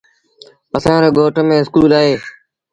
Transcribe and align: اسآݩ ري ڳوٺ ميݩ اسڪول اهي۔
اسآݩ 0.75 1.01
ري 1.01 1.09
ڳوٺ 1.15 1.35
ميݩ 1.47 1.61
اسڪول 1.61 1.91
اهي۔ 1.99 2.15